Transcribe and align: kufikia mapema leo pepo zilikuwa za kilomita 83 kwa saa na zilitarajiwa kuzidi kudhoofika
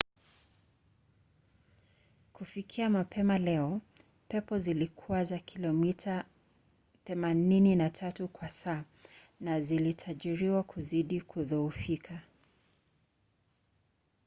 kufikia 2.33 2.89
mapema 2.89 3.37
leo 3.37 3.81
pepo 4.27 4.59
zilikuwa 4.59 5.23
za 5.23 5.39
kilomita 5.39 6.25
83 7.05 8.25
kwa 8.27 8.49
saa 8.51 8.83
na 9.39 9.61
zilitarajiwa 9.61 10.63
kuzidi 10.63 11.21
kudhoofika 11.21 12.21